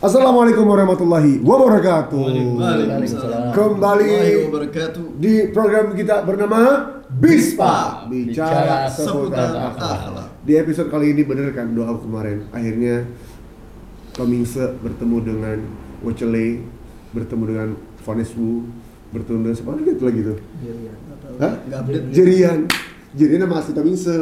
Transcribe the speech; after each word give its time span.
Assalamualaikum 0.00 0.64
warahmatullahi 0.64 1.44
wabarakatuh. 1.44 2.24
Waalaikumsalam. 2.56 3.52
Kembali 3.52 4.48
wabarakatuh. 4.48 5.20
di 5.20 5.52
program 5.52 5.92
kita 5.92 6.24
bernama 6.24 6.88
Bispa 7.20 8.08
bicara 8.08 8.88
Bicara 8.88 8.88
seputar 8.88 9.52
akhlak. 9.68 10.40
Di 10.40 10.56
episode 10.56 10.88
kali 10.88 11.12
ini 11.12 11.20
bener 11.20 11.52
kan 11.52 11.76
doa 11.76 12.00
kemarin. 12.00 12.48
Akhirnya 12.48 13.04
Tomingse 14.16 14.72
bertemu 14.80 15.16
dengan 15.20 15.68
Wocele, 16.00 16.64
bertemu 17.12 17.42
dengan 17.44 17.68
Vanes 18.00 18.32
Wu, 18.40 18.72
bertemu 19.12 19.36
dengan 19.44 19.54
siapa 19.60 19.76
lagi 19.76 19.90
itu 20.00 20.04
lagi 20.08 20.20
tuh? 20.24 20.38
Hah? 21.44 21.52
Update. 21.60 22.08
Jerian. 22.08 22.64
Jerian 23.12 23.44
nama 23.44 23.60
asli 23.60 23.76
Tomingse. 23.76 24.16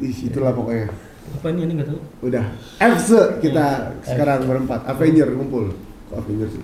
Ih, 0.00 0.16
itulah 0.24 0.56
pokoknya. 0.56 1.09
Apa 1.30 1.46
ini 1.50 1.60
ini 1.62 1.72
nggak 1.78 1.88
tahu. 1.88 2.00
Udah. 2.26 2.44
FC 2.76 3.10
kita 3.40 3.94
sekarang 4.02 4.44
berempat. 4.44 4.82
Avenger 4.86 5.28
ngumpul. 5.32 5.70
Kok 6.10 6.16
Avenger 6.20 6.48
sih? 6.50 6.62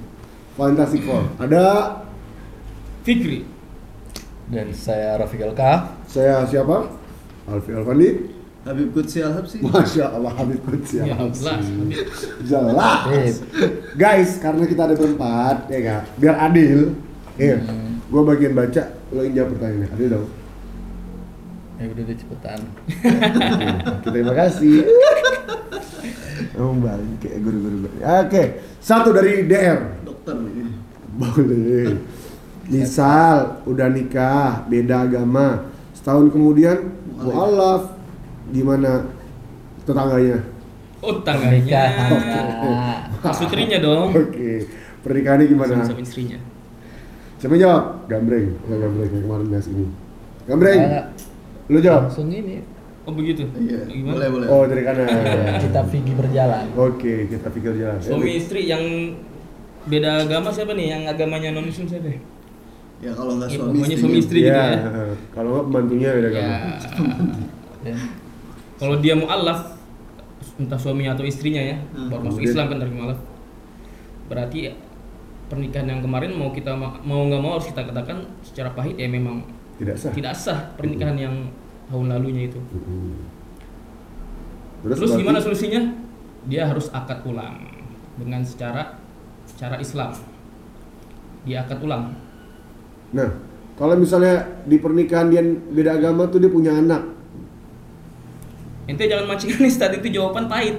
Fantastic 0.57 1.03
Four. 1.05 1.23
Ada 1.39 1.65
Fikri. 3.05 3.45
Dan 4.47 4.71
saya 4.73 5.19
Rafiq 5.19 5.43
Elka. 5.43 5.99
saya 6.07 6.47
siapa? 6.47 6.87
Alfi 7.47 7.71
Alfandi. 7.75 8.11
Habib 8.67 8.91
Qudsi 8.91 9.23
Al-Habsi. 9.23 9.63
Masya 9.63 10.11
Allah 10.11 10.35
Habib 10.35 10.59
Qudsi 10.67 10.99
Ya, 10.99 11.15
Al-Habsi. 11.15 11.47
jelas. 11.47 11.67
Jelas. 12.43 12.75
Habib. 13.07 13.35
Guys, 13.95 14.43
karena 14.43 14.67
kita 14.67 14.91
ada 14.91 14.95
berempat, 14.99 15.71
ya 15.71 15.79
kak, 15.87 16.03
biar 16.19 16.35
adil. 16.51 16.99
Iya. 17.39 17.63
Hmm. 17.63 18.03
Gua 18.11 18.27
bagian 18.27 18.59
baca, 18.59 18.83
lo 19.15 19.23
yang 19.23 19.35
jawab 19.39 19.51
pertanyaannya. 19.55 19.89
Adil 19.95 20.09
dong. 20.11 20.27
Ya 21.77 21.85
udah 21.93 22.03
deh 22.09 22.17
cepetan. 22.17 22.61
Oke, 24.01 24.09
Terima 24.09 24.33
kasih. 24.33 24.89
Balik 26.57 27.21
kayak 27.21 27.39
guru-guru. 27.45 27.89
Oke, 28.01 28.43
satu 28.81 29.13
dari 29.13 29.45
DR. 29.45 30.01
Dokter 30.05 30.37
ini. 30.41 30.73
Boleh. 31.17 32.01
Misal 32.67 33.63
udah 33.69 33.87
nikah, 33.93 34.67
beda 34.67 35.07
agama, 35.07 35.71
setahun 35.95 36.33
kemudian 36.35 36.91
mualaf, 37.15 37.95
gimana 38.51 39.07
tetangganya? 39.87 40.43
Oh, 41.05 41.23
tangganya. 41.23 41.61
Pernikahan. 42.11 42.11
Mas 43.23 43.39
Fitrinya 43.39 43.79
dong. 43.79 44.11
Oke, 44.17 44.67
pernikahannya 45.07 45.47
gimana? 45.47 45.85
Sama 45.87 46.03
istrinya. 46.03 46.41
Siapa 47.39 47.55
jawab? 47.55 48.09
Gambreng, 48.09 48.59
nggak 48.65 48.79
gambreng 48.81 49.11
yang 49.13 49.23
kemarin 49.29 49.47
bahas 49.53 49.67
ini. 49.69 49.87
Gambreng, 50.49 50.81
lu 51.69 51.79
jawab. 51.79 52.07
Langsung 52.07 52.29
ini 52.29 52.63
Oh 53.03 53.15
begitu. 53.15 53.47
Iya. 53.53 53.87
Gimana? 53.87 54.19
Boleh 54.19 54.29
boleh. 54.29 54.47
Oh 54.49 54.63
dari 54.67 54.83
kanan. 54.83 55.07
kita 55.63 55.81
Vigi 55.87 56.11
berjalan. 56.13 56.67
Oke, 56.75 57.31
kita 57.31 57.49
pikir 57.49 57.73
jalan. 57.77 58.03
Suami 58.03 58.35
istri 58.35 58.67
yang 58.67 58.83
beda 59.85 60.27
agama 60.27 60.51
siapa 60.51 60.75
nih? 60.75 60.91
Yang 60.91 61.03
agamanya 61.15 61.55
non 61.55 61.65
muslim 61.65 61.87
siapa? 61.87 62.03
ya? 62.05 62.19
Ya 62.99 63.11
kalau 63.13 63.39
nggak 63.39 63.47
Ya, 63.47 63.57
suami 63.57 63.71
pokoknya 63.77 63.87
istri. 63.89 64.03
suami 64.03 64.19
istri 64.19 64.39
Iya, 64.41 64.51
gitu 64.51 64.59
ya. 64.59 65.05
kalau 65.35 65.49
nggak 65.53 65.65
pembantunya 65.65 66.09
beda 66.13 66.29
agama. 66.29 66.55
Ya. 67.85 67.97
Kalau 68.77 68.95
dia 68.99 69.15
mualaf 69.15 69.61
entah 70.57 70.81
suaminya 70.81 71.13
atau 71.13 71.23
istrinya 71.23 71.63
ya, 71.63 71.77
Hmm. 71.89 72.09
baru 72.09 72.23
masuk 72.27 72.43
Islam 72.43 72.67
kan 72.67 72.79
dari 72.81 72.91
mualaf. 72.91 73.21
Berarti 74.27 74.59
ya, 74.65 74.73
pernikahan 75.47 75.87
yang 75.87 76.01
kemarin 76.01 76.35
mau 76.35 76.51
kita 76.51 76.75
ma- 76.75 76.99
mau 77.01 77.23
nggak 77.23 77.39
mau 77.39 77.55
harus 77.55 77.71
kita 77.71 77.85
katakan 77.85 78.27
secara 78.43 78.73
pahit 78.73 78.97
ya 78.97 79.07
memang 79.07 79.47
Tidak 79.77 79.95
sah. 79.95 80.13
tidak 80.13 80.35
sah 80.35 80.59
pernikahan 80.75 81.17
yang 81.17 81.35
tahun 81.87 82.07
lalunya 82.09 82.49
itu. 82.49 82.57
Mm-mm. 82.59 83.13
Terus, 84.83 84.99
berarti- 85.03 85.21
gimana 85.21 85.39
solusinya? 85.39 85.83
Dia 86.47 86.63
harus 86.65 86.89
akad 86.91 87.21
ulang 87.23 87.59
dengan 88.15 88.41
secara 88.41 88.97
cara 89.53 89.77
Islam. 89.77 90.15
Dia 91.43 91.63
akad 91.63 91.79
ulang. 91.81 92.15
Nah, 93.11 93.29
kalau 93.75 93.95
misalnya 93.95 94.63
di 94.63 94.79
pernikahan 94.79 95.27
dia 95.27 95.43
beda 95.45 95.95
agama 95.95 96.27
tuh 96.27 96.39
dia 96.39 96.49
punya 96.49 96.73
anak, 96.73 97.03
Ente 98.87 99.03
jangan 99.05 99.27
mancing 99.27 99.51
nih 99.59 99.75
tadi 99.75 99.99
itu 99.99 100.09
jawaban 100.15 100.47
pahit. 100.47 100.79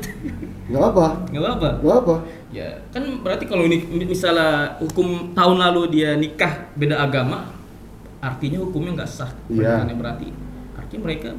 nggak 0.68 0.84
apa, 0.86 1.06
Nggak 1.28 1.44
apa-apa. 1.44 1.70
nggak 1.84 1.98
apa. 2.02 2.16
Ya, 2.48 2.68
kan 2.90 3.04
berarti 3.20 3.44
kalau 3.44 3.68
ini 3.68 3.84
misalnya 4.02 4.80
hukum 4.80 5.36
tahun 5.36 5.60
lalu 5.60 5.82
dia 5.92 6.16
nikah 6.16 6.72
beda 6.74 6.96
agama, 6.98 7.52
artinya 8.28 8.60
hukumnya 8.62 8.92
nggak 9.00 9.10
sah. 9.10 9.32
Iya. 9.48 9.82
Pernikahannya 9.82 9.96
berarti 9.96 10.28
artinya 10.78 11.02
mereka 11.04 11.30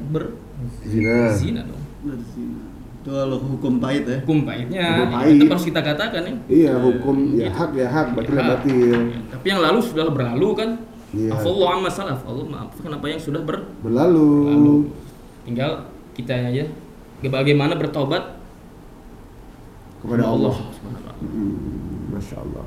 Zina. 0.83 1.13
berzina 1.29 1.61
dong. 1.63 1.83
Berzina. 2.03 2.61
Itu 2.99 3.09
kalau 3.09 3.37
hukum 3.39 3.73
pahit 3.79 4.03
ya. 4.03 4.17
Hukum 4.21 4.43
pahitnya 4.43 4.81
Hukum 4.83 5.07
ya, 5.07 5.15
pahit. 5.15 5.33
tetap 5.39 5.51
harus 5.55 5.65
kita 5.65 5.81
katakan 5.81 6.21
ya. 6.21 6.33
Iya, 6.51 6.73
hukum 6.77 7.15
ya 7.33 7.47
hak 7.49 7.71
ya 7.71 7.87
hak, 7.87 8.07
batil 8.11 8.33
ya 8.33 8.41
Ya, 8.41 8.49
batil. 8.51 8.91
ya. 8.91 9.19
Tapi 9.31 9.45
yang 9.47 9.61
lalu 9.63 9.79
sudah 9.79 10.05
berlalu 10.09 10.47
kan. 10.53 10.69
Iya. 11.09 11.31
Afallahu 11.33 11.71
amma 11.73 11.89
salaf. 11.89 12.21
Allah 12.27 12.45
maafkan 12.45 12.91
apa 12.91 13.05
yang 13.07 13.17
sudah 13.17 13.41
ber 13.41 13.65
Berlalu. 13.81 14.27
Lalu 14.51 14.73
tinggal 15.41 15.71
kita 16.13 16.35
aja 16.35 16.67
bagaimana 17.23 17.73
bertobat 17.73 18.35
kepada 19.99 20.23
Allah. 20.27 20.53
Subhanahu 20.75 20.99
wa 20.99 21.11
ta'ala. 21.11 21.13
Masya 22.13 22.35
Allah. 22.39 22.63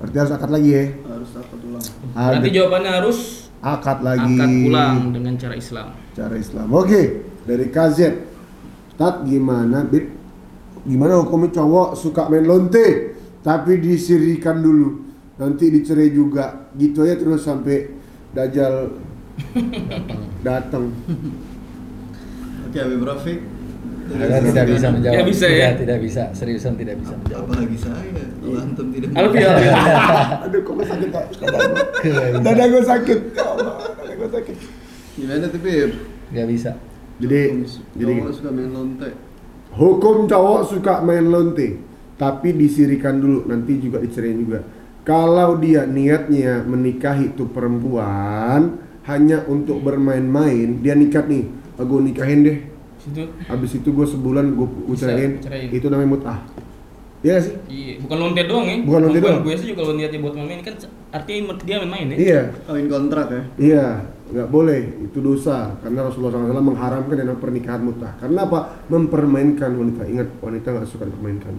Berarti 0.00 0.16
harus 0.20 0.32
akad 0.32 0.50
lagi 0.52 0.70
ya? 0.70 0.84
Harus 1.08 1.30
akad 1.34 1.58
ulang. 1.64 1.84
Berarti 2.12 2.48
jawabannya 2.52 2.90
harus 2.92 3.43
akad 3.64 4.04
lagi. 4.04 4.36
akad 4.36 4.50
ulang 4.68 4.96
dengan 5.16 5.34
cara 5.40 5.54
Islam. 5.56 5.88
Cara 6.12 6.34
Islam. 6.36 6.68
Oke, 6.68 7.00
dari 7.48 7.66
KZ. 7.72 7.98
Tat 8.94 9.24
gimana, 9.24 9.82
Bit? 9.88 10.06
Gimana 10.84 11.18
hukumnya 11.24 11.50
cowok 11.50 11.96
suka 11.96 12.28
main 12.28 12.44
lonte 12.44 13.16
tapi 13.40 13.80
disirikan 13.80 14.60
dulu. 14.60 15.02
Nanti 15.40 15.72
dicerai 15.72 16.12
juga. 16.12 16.70
Gitu 16.76 17.02
aja 17.02 17.16
terus 17.16 17.42
sampai 17.42 17.90
Dajjal 18.34 18.90
datang. 20.46 20.90
Oke 22.66 22.78
Habib 22.82 23.02
Rafiq. 23.06 23.38
Tidak 24.04 24.66
bisa 24.68 24.88
menjawab. 24.92 25.14
Nggak 25.16 25.28
bisa 25.30 25.46
tidak, 25.48 25.62
ya? 25.62 25.68
Tidak 25.78 25.98
bisa, 26.02 26.22
seriusan 26.34 26.74
tidak 26.76 26.98
bisa 27.00 27.14
menjawab. 27.14 27.46
Apalagi 27.46 27.78
saya. 27.78 28.02
Kalau 28.44 28.60
antum 28.60 28.86
tidak. 28.92 29.08
Alfi, 29.16 29.38
Alfi. 29.48 29.68
Aduh, 30.44 30.60
kok 30.60 30.72
gue 30.76 30.86
sakit 30.86 31.08
Pak? 31.08 31.24
Dada 32.44 32.64
gue. 32.68 32.72
Gue 32.76 32.82
sakit. 32.84 33.18
Ya 33.32 33.44
Allah, 33.48 33.74
dada 33.96 34.12
gue 34.12 34.28
sakit. 34.28 34.56
Gimana 35.16 35.46
tuh? 35.48 35.60
Gak 36.34 36.46
bisa. 36.50 36.70
Jadi, 37.14 37.40
jadi 37.94 38.12
Cowok 38.20 38.34
suka 38.34 38.50
main 38.50 38.70
lonte. 38.74 39.08
Hukum 39.74 40.16
cowok 40.30 40.60
suka 40.70 40.94
main 41.02 41.26
lonte, 41.26 41.78
tapi 42.14 42.54
disirikan 42.54 43.18
dulu, 43.18 43.46
nanti 43.50 43.78
juga 43.82 43.98
diceraiin 43.98 44.38
juga. 44.38 44.62
Kalau 45.02 45.58
dia 45.58 45.82
niatnya 45.82 46.62
menikahi 46.62 47.34
itu 47.34 47.50
perempuan 47.50 48.78
hanya 49.04 49.42
untuk 49.50 49.82
bermain-main, 49.82 50.78
dia 50.78 50.94
nikat 50.94 51.26
nih, 51.26 51.50
aku 51.74 52.00
nikahin 52.02 52.40
deh. 52.46 52.58
Situ 53.02 53.20
Habis 53.50 53.82
itu 53.82 53.90
gue 53.92 54.06
sebulan 54.06 54.54
gue 54.54 54.96
ceraiin. 54.96 55.42
itu 55.74 55.86
namanya 55.90 56.10
mut'ah. 56.16 56.38
Iya 57.24 57.40
nggak 57.40 57.44
sih? 57.48 57.54
Iya, 57.72 57.92
bukan 58.04 58.16
lonte 58.20 58.42
doang 58.44 58.66
ya. 58.68 58.76
Bukan 58.84 59.00
lonte 59.00 59.18
doang. 59.24 59.40
Gue 59.40 59.56
sih 59.56 59.66
juga 59.72 59.80
kalau 59.80 59.96
niatnya 59.96 60.20
buat 60.20 60.34
main 60.36 60.60
kan 60.60 60.74
artinya 61.08 61.56
dia 61.64 61.76
main-main 61.80 62.06
ya. 62.12 62.16
Iya, 62.20 62.40
Kawin 62.68 62.86
kontrak 62.92 63.26
ya. 63.32 63.42
iya, 63.56 63.86
nggak 64.28 64.48
boleh, 64.52 64.80
itu 65.00 65.18
dosa. 65.24 65.72
Karena 65.80 66.04
Rasulullah 66.04 66.36
SAW 66.36 66.60
mengharamkan 66.60 67.16
yang 67.16 67.32
namanya 67.32 67.40
pernikahan 67.40 67.80
mut'ah. 67.80 68.12
Karena 68.20 68.44
apa? 68.44 68.58
Mempermainkan 68.92 69.72
wanita. 69.72 70.04
Ingat, 70.04 70.28
wanita 70.44 70.68
nggak 70.76 70.84
suka 70.84 71.08
dipermainkan. 71.08 71.56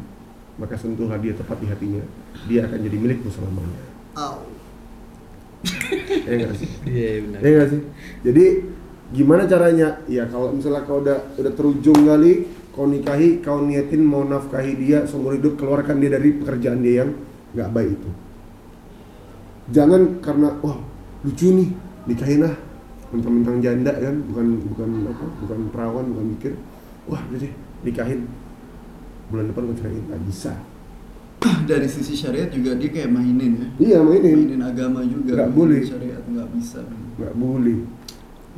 Maka 0.61 0.77
sentuhlah 0.77 1.17
dia 1.17 1.33
tepat 1.33 1.57
di 1.57 1.67
hatinya. 1.67 2.03
Dia 2.45 2.69
akan 2.69 2.79
jadi 2.85 2.97
milikmu 3.01 3.29
selamanya. 3.33 3.79
Au. 4.21 4.45
Iya 6.29 6.33
nggak 6.45 6.53
sih? 6.61 6.69
Iya 6.85 7.09
benar. 7.25 7.39
Iya 7.41 7.49
nggak 7.57 7.69
sih? 7.73 7.81
Jadi 8.21 8.45
gimana 9.17 9.49
caranya? 9.49 9.87
Ya 10.05 10.29
kalau 10.29 10.53
misalnya 10.53 10.85
kau 10.85 11.01
udah 11.01 11.17
udah 11.41 11.51
terujung 11.57 12.05
kali, 12.05 12.45
kau 12.75 12.83
nikahi, 12.83 13.39
kau 13.39 13.63
niatin 13.63 14.03
mau 14.03 14.27
nafkahi 14.27 14.75
dia 14.75 15.07
seumur 15.07 15.39
hidup, 15.39 15.55
keluarkan 15.55 16.03
dia 16.03 16.11
dari 16.11 16.35
pekerjaan 16.35 16.83
dia 16.83 17.07
yang 17.07 17.11
nggak 17.55 17.69
baik 17.72 17.91
itu. 17.95 18.09
Jangan 19.72 20.19
karena 20.19 20.59
wah 20.59 20.77
lucu 21.23 21.55
nih 21.55 21.69
nikahin 22.05 22.43
lah, 22.43 22.55
mentang-mentang 23.16 23.63
janda 23.63 23.95
kan, 23.95 24.16
bukan 24.27 24.47
bukan 24.67 24.89
apa, 25.07 25.25
bukan 25.39 25.59
perawan, 25.72 26.05
bukan 26.11 26.25
mikir, 26.35 26.53
wah 27.07 27.23
udah 27.31 27.39
deh 27.39 27.53
nikahin 27.87 28.27
bulan 29.31 29.49
depan 29.49 29.71
gue 29.71 29.78
ceraiin, 29.79 30.03
nggak 30.11 30.23
bisa. 30.28 30.53
Dari 31.69 31.87
sisi 31.87 32.13
syariat 32.13 32.51
juga 32.51 32.75
dia 32.75 32.89
kayak 32.91 33.09
mainin 33.09 33.51
ya. 33.55 33.67
Iya 33.79 33.97
mainin, 34.03 34.35
Mainin 34.45 34.61
agama 34.61 34.99
juga. 35.07 35.33
Nggak 35.39 35.51
boleh. 35.55 35.81
Syariat 35.81 36.23
nggak 36.28 36.49
bisa. 36.59 36.79
nggak 37.16 37.35
boleh. 37.39 37.79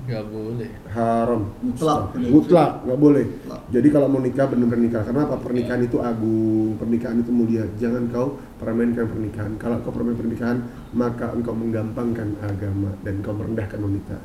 Gak 0.07 0.24
boleh. 0.25 0.71
haram 0.88 1.51
Mutlak. 1.59 2.15
mutlak 2.15 2.71
nggak 2.81 2.95
boleh 2.98 3.25
Mutlak. 3.27 3.62
jadi 3.68 3.88
kalau 3.92 4.07
mau 4.07 4.18
nikah 4.18 4.48
benar-benar 4.48 4.80
nikah 4.81 5.01
karena 5.04 5.21
apa 5.21 5.36
pernikahan 5.38 5.81
itu 5.83 5.98
agung 6.00 6.74
pernikahan 6.75 7.18
itu 7.18 7.27
mulia 7.30 7.68
jangan 7.75 8.07
kau 8.07 8.27
permainkan 8.56 9.04
pernikahan 9.06 9.51
kalau 9.56 9.83
kau 9.83 9.92
permain 9.92 10.15
pernikahan 10.15 10.63
maka 10.92 11.30
engkau 11.30 11.51
menggampangkan 11.51 12.39
agama 12.39 12.95
dan 13.01 13.19
kau 13.19 13.36
merendahkan 13.36 13.77
wanita 13.77 14.15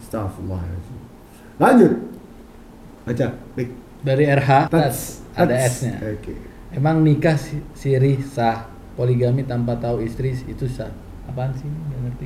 Astagfirullahaladzim 0.00 0.98
lanjut 1.56 1.92
baca 3.02 3.26
Rik 3.54 3.70
Dari 4.00 4.24
RH 4.26 4.50
Tats. 4.68 5.20
ada. 5.34 5.52
S-nya. 5.60 6.00
Oke. 6.00 6.32
Emang 6.70 7.00
nikah 7.00 7.36
si- 7.36 7.60
siri 7.74 8.16
sah, 8.18 8.64
poligami 8.94 9.44
tanpa 9.44 9.76
tahu 9.76 10.00
istri 10.00 10.32
itu 10.40 10.64
sah. 10.64 10.88
Apaan 11.24 11.52
sih? 11.52 11.68
Gak 11.68 12.00
ngerti. 12.00 12.24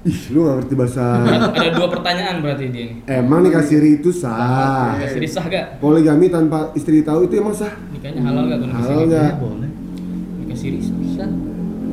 Ih, 0.00 0.32
lu 0.32 0.48
gak 0.48 0.64
ngerti 0.64 0.74
bahasa. 0.80 1.04
Ada 1.60 1.70
dua 1.76 1.88
pertanyaan 1.92 2.40
berarti 2.40 2.72
dia 2.72 2.88
ini. 2.88 3.04
Emang 3.04 3.44
nikah 3.44 3.60
siri 3.60 4.00
itu 4.00 4.08
sah. 4.08 4.96
Oke. 4.96 5.12
Kasih 5.12 5.28
sah 5.28 5.44
gak? 5.44 5.76
Poligami 5.76 6.32
tanpa 6.32 6.72
istri 6.72 7.04
tahu 7.04 7.28
itu 7.28 7.36
emang 7.36 7.52
sah? 7.52 7.76
Nikahnya 7.92 8.24
halal 8.24 8.48
gak? 8.48 8.58
kalau 8.64 8.72
Halal 8.72 8.80
nikah 8.80 8.88
siri? 8.88 9.08
nggak? 9.12 9.28
Ya, 9.28 9.36
boleh. 9.36 9.70
Nikah 10.40 10.56
siri 10.56 10.78
sah. 10.80 10.96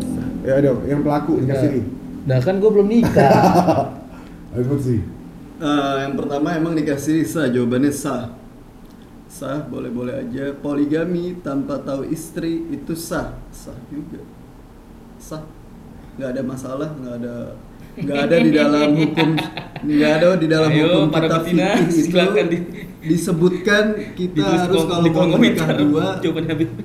Sah. 0.07 0.27
Ya 0.47 0.53
dong, 0.63 0.79
yang 0.87 1.01
pelaku 1.03 1.31
nikah 1.43 1.57
siri. 1.59 1.81
Nah 2.23 2.37
kan 2.39 2.55
gue 2.63 2.69
belum 2.71 2.87
nikah. 2.87 3.31
Ayo 4.55 4.75
sih. 4.79 4.99
Eh, 5.57 5.95
yang 6.07 6.15
pertama 6.15 6.55
emang 6.55 6.79
nikah 6.79 6.95
siri 6.95 7.27
sah, 7.27 7.51
jawabannya 7.51 7.91
sah. 7.91 8.31
Sah, 9.27 9.67
boleh-boleh 9.67 10.15
aja. 10.15 10.55
Poligami 10.55 11.43
tanpa 11.43 11.83
tahu 11.83 12.07
istri 12.07 12.71
itu 12.71 12.95
sah, 12.95 13.35
sah 13.51 13.75
juga. 13.91 14.23
Sah. 15.19 15.43
nggak 16.17 16.33
ada 16.33 16.41
masalah, 16.41 16.89
nggak 16.97 17.15
ada 17.21 17.35
nggak 17.97 18.19
ada 18.29 18.35
di 18.37 18.51
dalam 18.53 18.89
hukum 18.93 19.29
nggak 19.77 20.11
ada 20.13 20.27
di 20.37 20.47
dalam 20.47 20.69
Ayo, 20.69 20.85
hukum 20.85 21.03
para 21.09 21.25
kita 21.25 21.37
betina, 21.41 21.67
itu 21.81 22.17
di- 22.45 22.65
disebutkan 23.07 23.83
kita 24.13 24.35
di 24.37 24.41
harus 24.43 24.83
kalau 24.83 25.01
di 25.01 25.09
mau 25.09 25.17
kolom 25.17 25.39
menikah 25.39 25.69
komentar. 25.69 25.81
dua 25.81 26.07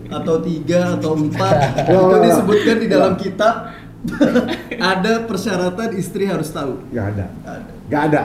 atau 0.09 0.35
tiga 0.41 0.81
atau 0.97 1.11
empat 1.19 1.55
Wah, 1.85 2.01
itu 2.01 2.17
disebutkan 2.23 2.77
di 2.79 2.89
dalam 2.89 3.13
Wah. 3.13 3.21
kitab 3.21 3.55
ada 4.93 5.13
persyaratan 5.25 5.95
istri 5.95 6.27
harus 6.27 6.51
tahu 6.51 6.81
Gak 6.91 7.07
ada. 7.15 7.27
ada 7.45 7.71
Gak 7.87 8.03
ada. 8.11 8.23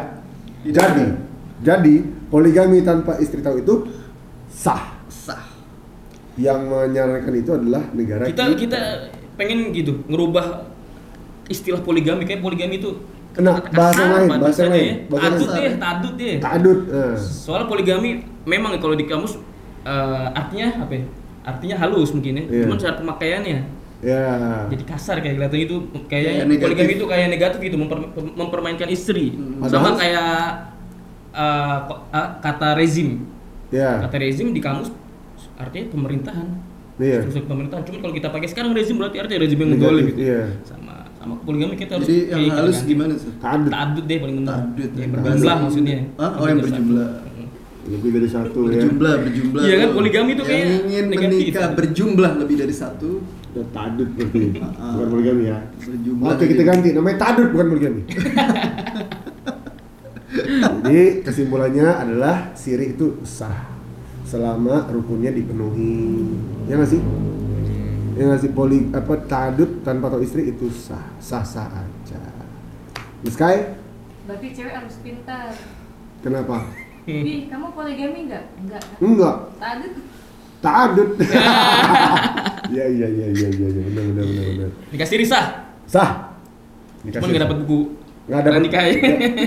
Tidak 0.63 0.73
Jadi, 0.73 1.03
ada. 1.05 1.15
jadi 1.61 1.95
poligami 2.27 2.81
tanpa 2.81 3.19
istri 3.19 3.39
tahu 3.39 3.61
itu 3.61 3.75
sah. 4.47 4.97
sah 5.07 5.43
Yang 6.33 6.59
menyarankan 6.65 7.33
itu 7.35 7.51
adalah 7.51 7.83
negara 7.91 8.25
Kita 8.25 8.45
kita 8.53 8.79
pengen 9.35 9.69
gitu 9.69 10.01
ngerubah 10.05 10.76
istilah 11.47 11.79
poligami 11.79 12.23
kayak 12.23 12.39
poligami 12.39 12.77
itu 12.77 12.91
Kena 13.31 13.61
bahasa 13.69 14.01
kasar 14.01 14.07
lain, 14.09 14.27
banget 14.27 14.41
bahasa 14.41 14.41
bahasanya 14.41 14.71
lain, 14.73 14.83
ya. 14.83 14.95
bahasa 15.07 15.25
Tadut 15.29 15.49
deh, 15.51 15.69
tadut 15.77 16.13
deh. 16.15 16.35
Kadut. 16.39 16.79
eh. 16.89 17.15
Soal 17.17 17.63
poligami 17.65 18.09
memang 18.43 18.71
kalau 18.75 18.93
di 18.93 19.05
kamus 19.05 19.37
eh, 19.83 20.27
artinya 20.33 20.67
apa 20.81 20.93
ya? 20.93 21.03
Artinya 21.43 21.75
halus 21.77 22.09
mungkin 22.11 22.33
ya. 22.33 22.43
Iya. 22.43 22.63
Cuman 22.65 22.77
cara 22.77 22.93
pemakaiannya 22.95 23.59
Ya. 23.97 24.29
jadi 24.69 24.83
kasar 24.85 25.17
kayak 25.19 25.37
kelihatan 25.37 25.57
itu 25.59 25.75
kayak 26.05 26.45
negatif. 26.45 26.61
poligami 26.63 26.91
itu 26.93 27.05
kayak 27.07 27.27
negatif 27.31 27.59
gitu 27.63 27.77
memper- 27.77 28.09
mempermainkan 28.13 28.85
istri. 28.87 29.33
Hmm. 29.33 29.57
Sama 29.63 29.89
Padahal- 29.89 29.97
kayak 29.97 30.37
ko- 31.83 32.03
eh, 32.11 32.29
kata 32.39 32.67
rezim. 32.73 33.09
Ya. 33.69 33.99
Kata 33.99 34.17
rezim 34.17 34.49
di 34.49 34.59
kamus 34.59 34.89
artinya 35.55 35.85
pemerintahan. 35.89 36.47
Iya. 36.97 37.21
Struktur 37.21 37.45
pemerintahan. 37.47 37.83
Cuma 37.83 37.97
kalau 37.99 38.13
kita 38.13 38.29
pakai 38.29 38.47
sekarang 38.47 38.71
rezim 38.73 38.97
berarti 38.97 39.17
artinya 39.17 39.39
rezim 39.39 39.57
yang 39.57 39.69
Negatif, 39.69 39.81
mendolim 39.83 40.05
gitu. 40.07 40.19
iya. 40.19 40.41
Sama 40.63 40.86
sama 41.27 41.35
poligami 41.39 41.75
kita 41.75 41.91
harus 41.93 42.07
jadi 42.07 42.19
yang 42.25 42.39
kayak 42.39 42.55
halus 42.57 42.77
kan. 42.77 42.87
gimana 42.87 43.13
sih 43.13 43.31
Kadut. 43.37 43.69
Tadut 43.69 44.05
deh 44.05 44.17
paling 44.17 44.35
benar. 44.37 44.55
Tadut, 44.57 44.89
Yang 44.89 45.03
ya. 45.03 45.13
berjumlah 45.13 45.35
Bahasa- 45.43 45.61
maksudnya. 45.61 45.97
Ah, 46.15 46.31
oh, 46.31 46.45
yang 46.45 46.57
Lebih 46.57 46.63
dari 46.63 46.71
satu. 46.71 46.79
berjumlah. 46.79 47.09
Mm. 47.27 47.47
Lebih 47.87 48.09
dari 48.11 48.27
satu 48.27 48.59
ya. 48.59 48.67
berjumlah 48.67 49.13
berjumlah 49.21 49.61
Iya 49.61 49.75
kan, 49.77 49.89
poligami 49.93 50.29
yang 50.29 50.41
kayak 50.41 50.65
ingin 50.81 51.05
negatif. 51.07 51.39
menikah 51.39 51.67
berjumlah 51.73 52.31
lebih 52.37 52.55
dari 52.57 52.75
satu 52.75 53.11
Dan 53.47 53.65
tadut 53.69 54.09
berarti. 54.09 54.41
Ah. 54.59 54.91
bukan 54.93 55.07
poligami 55.09 55.43
ya. 55.45 55.57
Berjumlah 55.77 56.27
Oke, 56.29 56.43
kita 56.47 56.63
ganti. 56.63 56.89
Namanya 56.91 57.17
tadut 57.17 57.47
bukan 57.49 57.65
poligami. 57.69 58.01
Jadi 60.77 61.23
kesimpulannya 61.23 61.87
adalah 61.87 62.51
siri 62.53 62.93
itu 62.93 63.23
sah 63.23 63.65
selama 64.21 64.85
rukunnya 64.87 65.31
dipenuhi. 65.31 66.27
Ya 66.67 66.75
nggak 66.75 66.89
sih? 66.89 67.01
Ya 68.17 68.25
nggak 68.25 68.41
sih 68.41 68.49
poli 68.49 68.89
apa 68.89 69.13
tadut 69.23 69.85
tanpa 69.85 70.09
tahu 70.09 70.25
istri 70.25 70.49
itu 70.49 70.73
sah 70.73 71.05
sah 71.21 71.45
sah 71.45 71.69
aja. 71.69 72.17
Miss 73.21 73.37
Kai, 73.37 73.77
Berarti 74.25 74.47
cewek 74.51 74.73
harus 74.73 74.95
pintar. 74.99 75.53
kenapa? 76.19 76.65
Ih, 77.05 77.45
kamu 77.47 77.71
poligami 77.71 78.27
nggak? 78.27 78.43
Enggak. 78.59 78.81
kan? 78.83 78.97
Enggak, 78.99 79.35
Tadi 79.57 79.87
tadut. 80.59 81.09
Iya 82.67 82.83
iya 82.83 83.07
iya 83.07 83.27
iya 83.31 83.47
iya 83.47 83.67
iya, 83.69 83.83
benar 83.87 84.03
benar 84.11 84.25
benar 84.27 84.45
benar. 84.51 84.69
Nikah 84.91 85.07
siri 85.07 85.23
sah. 85.23 85.71
Sah. 85.87 86.35
Cuman 86.99 87.27
nggak 87.31 87.43
dapat 87.47 87.57
buku. 87.63 87.95
Nggak 88.27 88.39
ada 88.43 88.59
nikah 88.59 88.83
ya. 88.83 88.93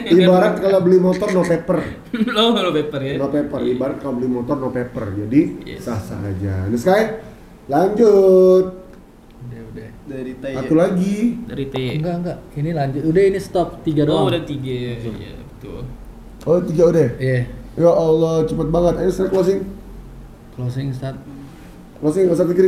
Ibarat 0.09 0.55
kalau 0.57 0.81
beli 0.81 0.97
motor 0.97 1.29
no 1.29 1.45
paper. 1.45 1.79
Lo 2.33 2.57
lo 2.57 2.73
paper 2.73 3.01
ya. 3.05 3.15
no 3.21 3.29
paper 3.29 3.61
ibarat 3.69 4.01
kalau 4.01 4.17
beli 4.17 4.29
motor 4.33 4.57
no 4.57 4.73
paper 4.73 5.05
jadi 5.21 5.41
Yes. 5.69 5.85
sah 5.85 6.01
sah 6.01 6.17
aja 6.25 6.65
Sky 6.73 7.03
lanjut 7.71 8.65
Udah, 9.41 9.61
udah. 9.71 9.89
dari 10.05 10.33
Tay 10.37 10.53
satu 10.57 10.75
lagi 10.75 11.17
Dari 11.47 11.65
T. 11.67 11.75
Enggak, 11.95 12.15
enggak. 12.21 12.39
Ini 12.53 12.71
lanjut. 12.73 13.03
Udah 13.07 13.23
ini 13.25 13.39
stop 13.39 13.69
tiga 13.81 14.03
Oh, 14.05 14.07
doang. 14.07 14.27
udah 14.29 14.43
tiga. 14.43 14.99
Iya, 14.99 15.33
betul. 15.41 15.83
oh 16.43 16.59
tiga 16.61 16.85
udah 16.89 17.09
Iya. 17.17 17.41
ya 17.73 17.89
Allah 17.89 18.35
cepet 18.43 18.69
banget 18.69 18.95
ayo 18.99 19.09
start 19.09 19.31
closing 19.31 19.61
Closing 20.53 20.91
start. 20.91 21.17
closing 21.97 22.27
nggak 22.27 22.37
usah 22.37 22.49
pikir 22.49 22.67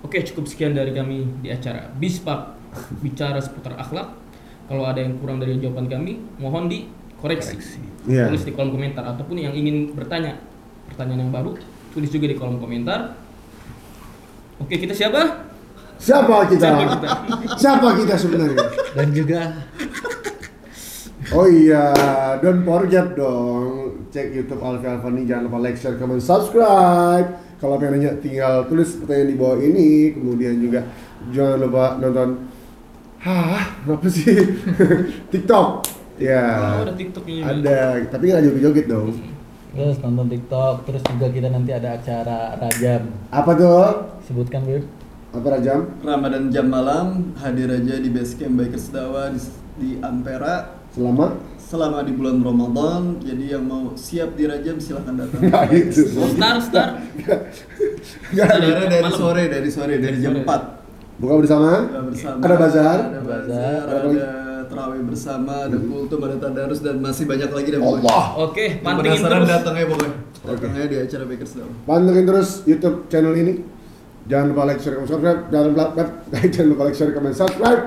Oke, 0.00 0.22
cukup 0.24 0.44
sekian 0.44 0.72
dari 0.72 0.90
kami 0.90 1.28
di 1.38 1.48
acara 1.48 1.92
Bispak 1.92 2.56
bicara 2.98 3.36
seputar 3.38 3.76
akhlak. 3.76 4.16
Kalau 4.64 4.82
ada 4.82 4.96
yang 4.96 5.18
kurang 5.18 5.38
dari 5.38 5.58
jawaban 5.58 5.86
kami, 5.86 6.18
mohon 6.36 6.66
dikoreksi. 6.66 7.58
Iya. 8.06 8.26
Tulis 8.26 8.42
di 8.42 8.50
kolom 8.50 8.70
komentar 8.70 9.02
ataupun 9.04 9.36
yang 9.36 9.50
ingin 9.50 9.92
bertanya 9.92 10.38
pertanyaan 10.86 11.26
yang 11.26 11.32
baru, 11.32 11.58
tulis 11.90 12.10
juga 12.10 12.26
di 12.26 12.36
kolom 12.36 12.58
komentar. 12.58 13.14
Oke, 14.60 14.76
kita 14.76 14.92
siapa? 14.92 15.48
siapa 16.00 16.48
kita 16.48 16.64
Siapa 16.64 16.84
kita? 16.96 17.08
siapa 17.60 17.88
kita 17.92 18.14
sebenarnya 18.16 18.64
Dan 18.96 19.12
juga 19.12 19.52
oh 21.36 21.44
iya 21.44 21.92
don't 22.40 22.64
forget 22.64 23.12
dong 23.12 24.00
cek 24.08 24.32
YouTube 24.32 24.64
Alfi 24.64 24.88
Alfani 24.88 25.28
jangan 25.28 25.52
lupa 25.52 25.58
like 25.60 25.76
share 25.76 26.00
comment 26.00 26.24
subscribe 26.24 27.28
kalau 27.60 27.76
pengen 27.76 28.00
nanya 28.00 28.16
tinggal 28.16 28.64
tulis 28.64 28.96
pertanyaan 28.96 29.28
di 29.28 29.36
bawah 29.36 29.58
ini 29.60 30.16
kemudian 30.16 30.56
juga 30.56 30.88
jangan 31.30 31.56
lupa 31.60 31.84
nonton 32.00 32.28
Hah, 33.20 33.84
apa 33.84 34.08
sih? 34.08 34.32
TikTok. 35.32 35.84
Ya. 36.16 36.40
Oh, 36.80 36.88
ada 36.88 36.96
TikToknya 36.96 37.34
juga. 37.36 37.52
Ada, 37.52 37.80
tapi 38.08 38.32
nggak 38.32 38.42
joget-joget 38.48 38.86
dong. 38.88 39.12
Terus 39.70 39.96
nonton 40.02 40.26
TikTok, 40.28 40.74
terus 40.86 41.02
juga 41.06 41.26
kita 41.30 41.48
nanti 41.48 41.70
ada 41.70 41.94
acara 41.94 42.58
rajam. 42.58 43.02
Apa 43.30 43.50
tuh? 43.54 43.86
Sebutkan, 44.26 44.66
Beb. 44.66 44.84
Apa 45.30 45.46
rajam? 45.58 45.86
Ramadan 46.02 46.50
jam 46.50 46.66
malam 46.66 47.30
hadir 47.38 47.70
aja 47.70 47.94
di 47.96 48.10
Basecamp 48.10 48.58
Bikers 48.58 48.90
Dawa 48.90 49.30
di, 49.30 49.38
di 49.78 49.90
Ampera 50.02 50.74
Selama? 50.90 51.38
selama 51.56 52.02
di 52.02 52.10
bulan 52.18 52.42
Ramadan. 52.42 53.22
Jadi 53.22 53.54
yang 53.54 53.62
mau 53.62 53.94
siap 53.94 54.34
dirajam 54.34 54.82
silahkan 54.82 55.14
datang. 55.14 55.38
Gitu. 55.70 56.18
Oh, 56.18 56.26
star, 56.34 56.58
star. 56.58 56.98
Sebenarnya 58.34 58.90
dari 58.90 59.06
Malam. 59.06 59.14
sore, 59.14 59.44
dari 59.46 59.70
sore, 59.70 59.94
dari 60.02 60.18
jam 60.18 60.34
Sore. 60.34 60.50
4 60.50 61.22
Buka 61.22 61.34
bersama? 61.38 61.70
Buka 61.86 62.00
bersama. 62.10 62.38
Ada 62.42 62.54
bazar? 62.58 62.98
Ada 63.06 63.20
bazar, 63.22 63.22
Bazar. 63.22 63.80
Ada 63.86 63.98
lagi? 64.02 64.18
ada 64.18 64.49
terawih 64.70 65.02
bersama, 65.02 65.66
ada 65.66 65.76
kultum, 65.76 66.20
ada 66.22 66.36
tadarus 66.38 66.78
dan 66.78 67.02
masih 67.02 67.26
banyak 67.26 67.50
lagi 67.50 67.68
deh 67.68 67.80
Allah. 67.82 68.24
Oke, 68.38 68.78
Yang 68.78 68.84
pantengin 68.86 69.20
terus. 69.20 69.48
datang 69.50 69.74
ya 69.74 69.84
pokoknya. 69.90 70.14
Oke. 70.40 70.64
Datang 70.64 70.70
aja 70.72 70.86
di 70.86 70.96
acara 70.96 71.24
Bakers 71.26 71.52
Dawa. 71.58 71.72
Pantengin 71.84 72.24
terus 72.24 72.48
YouTube 72.64 72.96
channel 73.10 73.34
ini. 73.34 73.54
Jangan 74.24 74.46
lupa 74.54 74.62
like, 74.64 74.78
share, 74.78 74.94
comment, 74.94 75.10
subscribe. 75.10 75.40
Jangan 75.50 75.66
lupa 75.74 75.84
jangan 76.54 76.68
lupa 76.70 76.82
like, 76.86 76.96
share, 76.96 77.10
comment, 77.10 77.34
subscribe. 77.34 77.82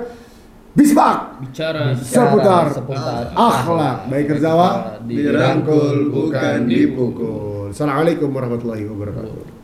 Bisbak 0.73 1.37
Bicara. 1.37 1.93
seputar 1.93 2.73
seputar 2.73 3.29
akhlak 3.37 4.09
baik 4.09 4.25
kerjawa 4.25 4.97
Dirangkul, 5.05 6.09
bukan 6.09 6.65
dipukul. 6.65 7.69
Assalamualaikum 7.69 8.33
warahmatullahi 8.33 8.81
wabarakatuh. 8.89 9.62